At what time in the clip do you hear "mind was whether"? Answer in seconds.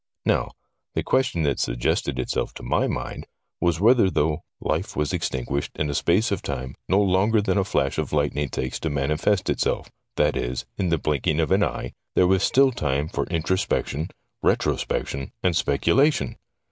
2.87-4.09